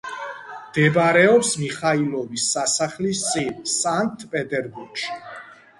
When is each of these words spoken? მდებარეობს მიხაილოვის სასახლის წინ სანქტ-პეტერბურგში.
მდებარეობს 0.61 1.51
მიხაილოვის 1.65 2.49
სასახლის 2.57 3.25
წინ 3.29 3.53
სანქტ-პეტერბურგში. 3.77 5.15